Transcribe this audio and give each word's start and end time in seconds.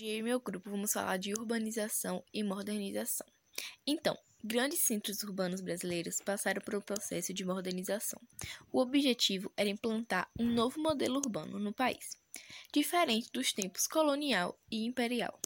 Hoje 0.00 0.16
e 0.16 0.22
meu 0.22 0.40
grupo 0.40 0.70
vamos 0.70 0.94
falar 0.94 1.18
de 1.18 1.34
urbanização 1.34 2.24
e 2.32 2.42
modernização. 2.42 3.26
Então, 3.86 4.16
grandes 4.42 4.80
centros 4.80 5.22
urbanos 5.22 5.60
brasileiros 5.60 6.22
passaram 6.24 6.62
por 6.62 6.74
um 6.74 6.80
processo 6.80 7.34
de 7.34 7.44
modernização. 7.44 8.18
O 8.72 8.80
objetivo 8.80 9.52
era 9.54 9.68
implantar 9.68 10.26
um 10.38 10.46
novo 10.46 10.80
modelo 10.80 11.18
urbano 11.18 11.58
no 11.58 11.74
país, 11.74 12.16
diferente 12.72 13.30
dos 13.30 13.52
tempos 13.52 13.86
colonial 13.86 14.58
e 14.70 14.86
imperial. 14.86 15.38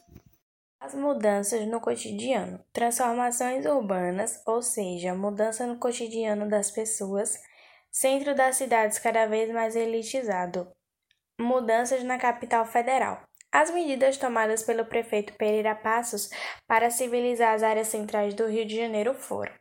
As 0.79 0.95
mudanças 0.95 1.67
no 1.67 1.81
cotidiano, 1.81 2.63
transformações 2.71 3.65
urbanas, 3.65 4.41
ou 4.45 4.61
seja, 4.61 5.13
mudança 5.13 5.67
no 5.67 5.77
cotidiano 5.79 6.47
das 6.47 6.71
pessoas, 6.71 7.37
centro 7.91 8.33
das 8.33 8.55
cidades 8.55 8.99
cada 8.99 9.25
vez 9.25 9.51
mais 9.51 9.75
elitizado, 9.75 10.71
mudanças 11.37 12.05
na 12.05 12.17
capital 12.17 12.65
federal. 12.65 13.21
As 13.57 13.71
medidas 13.71 14.17
tomadas 14.17 14.63
pelo 14.63 14.83
prefeito 14.83 15.31
Pereira 15.31 15.73
Passos 15.73 16.29
para 16.67 16.89
civilizar 16.89 17.53
as 17.53 17.63
áreas 17.63 17.87
centrais 17.87 18.33
do 18.33 18.45
Rio 18.47 18.65
de 18.65 18.75
Janeiro 18.75 19.13
foram: 19.13 19.53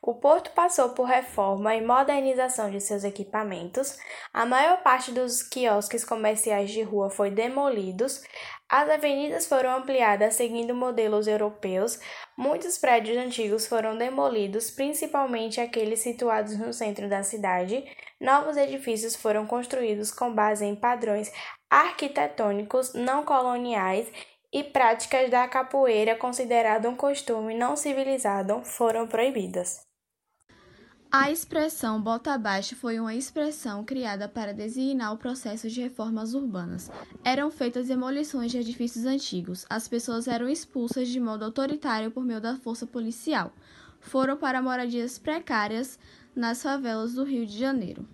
o 0.00 0.14
porto 0.14 0.50
passou 0.52 0.90
por 0.90 1.04
reforma 1.04 1.74
e 1.74 1.84
modernização 1.84 2.70
de 2.70 2.80
seus 2.80 3.04
equipamentos, 3.04 3.98
a 4.32 4.46
maior 4.46 4.82
parte 4.82 5.12
dos 5.12 5.42
quiosques 5.42 6.04
comerciais 6.04 6.70
de 6.70 6.82
rua 6.82 7.10
foi 7.10 7.30
demolidos, 7.30 8.22
as 8.68 8.88
avenidas 8.88 9.46
foram 9.46 9.76
ampliadas 9.76 10.34
seguindo 10.34 10.74
modelos 10.74 11.26
europeus, 11.26 11.98
muitos 12.36 12.78
prédios 12.78 13.16
antigos 13.16 13.66
foram 13.66 13.96
demolidos, 13.96 14.70
principalmente 14.70 15.60
aqueles 15.60 16.00
situados 16.00 16.56
no 16.58 16.72
centro 16.72 17.08
da 17.08 17.22
cidade, 17.22 17.84
novos 18.20 18.56
edifícios 18.56 19.16
foram 19.16 19.46
construídos 19.46 20.12
com 20.12 20.34
base 20.34 20.64
em 20.64 20.76
padrões 20.76 21.32
arquitetônicos 21.70 22.94
não 22.94 23.24
coloniais 23.24 24.10
e 24.52 24.64
práticas 24.64 25.30
da 25.30 25.46
capoeira, 25.48 26.16
considerado 26.16 26.88
um 26.88 26.96
costume 26.96 27.54
não 27.54 27.76
civilizado, 27.76 28.62
foram 28.64 29.06
proibidas. 29.06 29.87
A 31.10 31.30
expressão 31.30 32.02
bota 32.02 32.34
abaixo 32.34 32.76
foi 32.76 33.00
uma 33.00 33.14
expressão 33.14 33.82
criada 33.82 34.28
para 34.28 34.52
designar 34.52 35.14
o 35.14 35.16
processo 35.16 35.66
de 35.70 35.80
reformas 35.80 36.34
urbanas. 36.34 36.90
Eram 37.24 37.50
feitas 37.50 37.88
demolições 37.88 38.52
de 38.52 38.58
edifícios 38.58 39.06
antigos. 39.06 39.64
As 39.70 39.88
pessoas 39.88 40.28
eram 40.28 40.50
expulsas 40.50 41.08
de 41.08 41.18
modo 41.18 41.46
autoritário 41.46 42.10
por 42.10 42.22
meio 42.22 42.42
da 42.42 42.56
força 42.56 42.86
policial. 42.86 43.52
Foram 44.00 44.36
para 44.36 44.60
moradias 44.60 45.18
precárias 45.18 45.98
nas 46.36 46.62
favelas 46.62 47.14
do 47.14 47.24
Rio 47.24 47.46
de 47.46 47.58
Janeiro. 47.58 48.06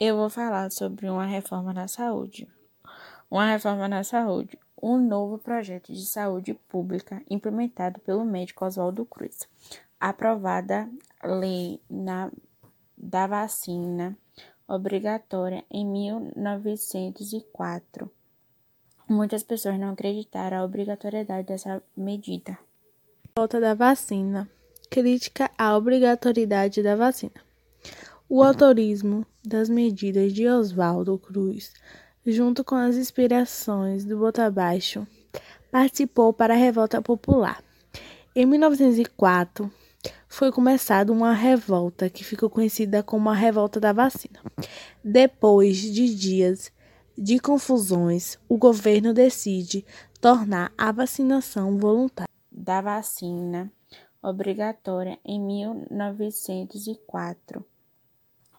Eu 0.00 0.16
vou 0.16 0.28
falar 0.28 0.72
sobre 0.72 1.08
uma 1.08 1.26
reforma 1.26 1.72
na 1.72 1.86
saúde. 1.86 2.48
Uma 3.30 3.46
reforma 3.46 3.86
na 3.86 4.02
saúde 4.02 4.58
um 4.82 4.98
novo 4.98 5.38
projeto 5.38 5.92
de 5.92 6.04
saúde 6.06 6.54
pública 6.68 7.22
implementado 7.28 8.00
pelo 8.00 8.24
médico 8.24 8.64
Oswaldo 8.64 9.04
Cruz. 9.04 9.46
Aprovada 10.00 10.88
lei 11.22 11.78
na, 11.90 12.32
da 12.96 13.26
vacina 13.26 14.16
obrigatória 14.66 15.62
em 15.70 15.86
1904. 15.86 18.10
Muitas 19.08 19.42
pessoas 19.42 19.80
não 19.80 19.90
acreditaram 19.90 20.58
a 20.58 20.64
obrigatoriedade 20.64 21.48
dessa 21.48 21.82
medida. 21.96 22.58
Volta 23.34 23.58
da 23.58 23.72
vacina. 23.72 24.46
Crítica 24.90 25.50
à 25.56 25.74
obrigatoriedade 25.76 26.82
da 26.82 26.94
vacina. 26.94 27.32
O 28.28 28.42
autorismo 28.42 29.24
das 29.42 29.70
medidas 29.70 30.34
de 30.34 30.46
Oswaldo 30.46 31.18
Cruz 31.18 31.72
junto 32.30 32.62
com 32.62 32.74
as 32.74 32.96
inspirações 32.96 34.04
do 34.04 34.18
Botabaixo, 34.18 35.06
participou 35.70 36.32
para 36.32 36.54
a 36.54 36.56
revolta 36.56 37.00
popular. 37.00 37.62
Em 38.34 38.44
1904, 38.46 39.70
foi 40.28 40.52
começada 40.52 41.12
uma 41.12 41.32
revolta 41.32 42.10
que 42.10 42.22
ficou 42.22 42.50
conhecida 42.50 43.02
como 43.02 43.30
a 43.30 43.34
Revolta 43.34 43.80
da 43.80 43.92
Vacina. 43.92 44.40
Depois 45.02 45.78
de 45.78 46.14
dias 46.14 46.70
de 47.16 47.40
confusões, 47.40 48.38
o 48.48 48.56
governo 48.56 49.12
decide 49.12 49.84
tornar 50.20 50.72
a 50.76 50.92
vacinação 50.92 51.76
voluntária 51.78 52.28
da 52.52 52.80
vacina 52.80 53.72
obrigatória 54.22 55.18
em 55.24 55.40
1904. 55.40 57.64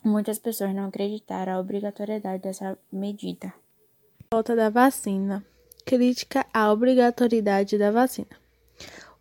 Muitas 0.03 0.39
pessoas 0.39 0.73
não 0.73 0.85
acreditaram 0.85 1.53
a 1.53 1.59
obrigatoriedade 1.59 2.43
dessa 2.43 2.77
medida. 2.91 3.53
Volta 4.31 4.55
da 4.55 4.69
vacina. 4.69 5.45
Crítica 5.85 6.45
à 6.53 6.71
obrigatoriedade 6.71 7.77
da 7.77 7.91
vacina. 7.91 8.29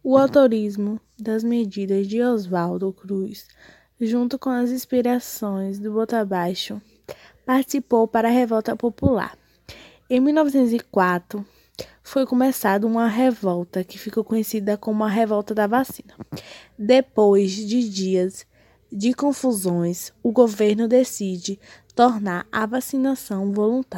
O 0.04 0.16
autorismo 0.16 1.00
das 1.18 1.42
medidas 1.42 2.06
de 2.06 2.22
Oswaldo 2.22 2.92
Cruz, 2.92 3.48
junto 4.00 4.38
com 4.38 4.50
as 4.50 4.70
inspirações 4.70 5.78
do 5.78 5.92
Botabaixo, 5.92 6.80
participou 7.44 8.06
para 8.06 8.28
a 8.28 8.30
revolta 8.30 8.76
popular. 8.76 9.36
Em 10.08 10.20
1904, 10.20 11.44
foi 12.02 12.24
começada 12.24 12.86
uma 12.86 13.06
revolta 13.08 13.84
que 13.84 13.98
ficou 13.98 14.24
conhecida 14.24 14.76
como 14.76 15.04
a 15.04 15.08
Revolta 15.08 15.54
da 15.54 15.66
Vacina. 15.66 16.14
Depois 16.78 17.52
de 17.52 17.88
dias 17.88 18.46
de 18.90 19.12
confusões, 19.12 20.12
o 20.22 20.32
governo 20.32 20.88
decide 20.88 21.58
tornar 21.94 22.46
a 22.50 22.64
vacinação 22.64 23.52
voluntária. 23.52 23.86